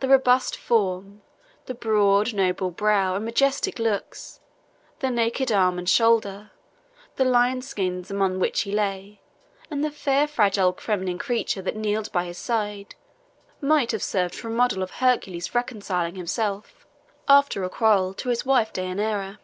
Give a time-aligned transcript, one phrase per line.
[0.00, 1.22] The robust form,
[1.64, 4.38] the broad, noble brow and majestic looks,
[4.98, 6.50] the naked arm and shoulder,
[7.16, 9.22] the lions' skins among which he lay,
[9.70, 12.96] and the fair, fragile feminine creature that kneeled by his side,
[13.62, 16.86] might have served for a model of Hercules reconciling himself,
[17.26, 19.38] after a quarrel, to his wife Dejanira.